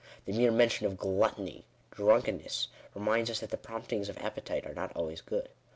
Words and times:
The 0.25 0.33
mere 0.33 0.49
mention 0.49 0.87
of" 0.87 0.97
gluttony/'" 0.97 1.61
drunkenness," 1.95 2.69
reminds 2.95 3.29
us 3.29 3.39
that 3.41 3.51
the 3.51 3.55
promptings 3.55 4.09
of 4.09 4.17
appetite 4.17 4.65
are 4.65 4.73
not 4.73 4.91
always 4.95 5.21
good. 5.21 5.47